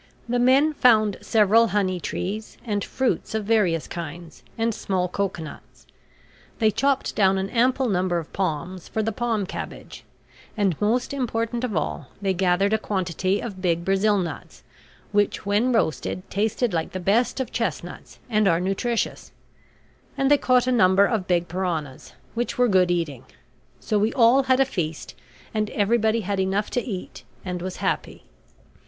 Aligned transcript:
The 0.27 0.39
men 0.39 0.73
found 0.73 1.17
several 1.21 1.67
honey 1.67 1.99
trees, 1.99 2.57
and 2.65 2.83
fruits 2.83 3.35
of 3.35 3.45
various 3.45 3.87
kinds, 3.87 4.41
and 4.57 4.73
small 4.73 5.07
cocoanuts; 5.07 5.85
they 6.57 6.71
chopped 6.71 7.13
down 7.15 7.37
an 7.37 7.51
ample 7.51 7.87
number 7.87 8.17
of 8.17 8.33
palms, 8.33 8.87
for 8.87 9.03
the 9.03 9.11
palm 9.11 9.45
cabbage; 9.45 10.03
and, 10.57 10.75
most 10.81 11.13
important 11.13 11.63
of 11.63 11.75
all, 11.77 12.07
they 12.19 12.33
gathered 12.33 12.73
a 12.73 12.79
quantity 12.79 13.39
of 13.39 13.61
big 13.61 13.85
Brazil 13.85 14.17
nuts, 14.17 14.63
which 15.11 15.45
when 15.45 15.71
roasted 15.71 16.27
tasted 16.31 16.73
like 16.73 16.93
the 16.93 16.99
best 16.99 17.39
of 17.39 17.51
chestnuts 17.51 18.17
and 18.27 18.47
are 18.47 18.59
nutritious; 18.59 19.31
and 20.17 20.31
they 20.31 20.37
caught 20.39 20.65
a 20.65 20.71
number 20.71 21.05
of 21.05 21.27
big 21.27 21.47
piranhas, 21.47 22.13
which 22.33 22.57
were 22.57 22.67
good 22.67 22.89
eating. 22.89 23.23
So 23.79 23.99
we 23.99 24.11
all 24.13 24.41
had 24.45 24.59
a 24.59 24.65
feast, 24.65 25.13
and 25.53 25.69
everybody 25.69 26.21
had 26.21 26.39
enough 26.39 26.71
to 26.71 26.81
eat 26.81 27.23
and 27.45 27.61
was 27.61 27.77
happy. 27.85 28.23